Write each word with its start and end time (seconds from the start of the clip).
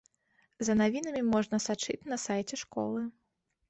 За 0.69 0.73
навінамі 0.81 1.23
можна 1.35 1.63
сачыць 1.69 1.99
на 2.15 2.21
сайце 2.27 2.55
школы. 2.67 3.11